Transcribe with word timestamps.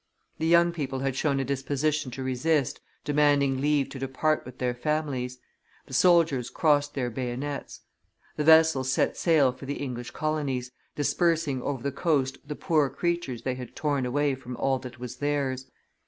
The 0.39 0.47
young 0.47 0.71
people 0.71 0.97
had 1.01 1.15
shown 1.15 1.39
a 1.39 1.45
disposition 1.45 2.09
to 2.13 2.23
resist, 2.23 2.81
demanding 3.05 3.61
leave 3.61 3.87
to 3.89 3.99
depart 3.99 4.43
with 4.45 4.57
their 4.57 4.73
families: 4.73 5.37
the 5.85 5.93
soldiers 5.93 6.49
crossed 6.49 6.95
their 6.95 7.11
bayonets. 7.11 7.81
The 8.35 8.43
vessels 8.43 8.91
set 8.91 9.15
sail 9.15 9.51
for 9.51 9.67
the 9.67 9.75
English 9.75 10.09
colonies, 10.09 10.71
dispersing 10.95 11.61
over 11.61 11.83
the 11.83 11.91
coast 11.91 12.39
the 12.43 12.55
poor 12.55 12.89
creatures 12.89 13.43
they 13.43 13.53
had 13.53 13.75
torn 13.75 14.07
away 14.07 14.33
from 14.33 14.57
all 14.57 14.79
that 14.79 14.97
was 14.97 15.17
theirs. 15.17 15.67